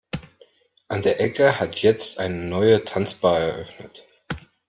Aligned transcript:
An 0.87 1.03
der 1.03 1.19
Ecke 1.21 1.59
hat 1.59 1.75
jetzt 1.83 2.17
eine 2.17 2.33
neue 2.33 2.83
Tanzbar 2.85 3.39
eröffnet. 3.39 4.03